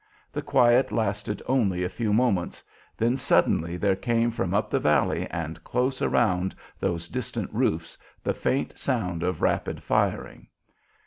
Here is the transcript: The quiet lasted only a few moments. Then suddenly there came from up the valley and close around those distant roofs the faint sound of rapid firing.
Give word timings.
The 0.31 0.41
quiet 0.41 0.91
lasted 0.91 1.43
only 1.45 1.83
a 1.83 1.87
few 1.87 2.11
moments. 2.11 2.63
Then 2.97 3.17
suddenly 3.17 3.77
there 3.77 3.95
came 3.95 4.31
from 4.31 4.51
up 4.51 4.71
the 4.71 4.79
valley 4.79 5.27
and 5.29 5.63
close 5.63 6.01
around 6.01 6.55
those 6.79 7.07
distant 7.07 7.53
roofs 7.53 7.99
the 8.23 8.33
faint 8.33 8.79
sound 8.79 9.21
of 9.21 9.43
rapid 9.43 9.83
firing. 9.83 10.47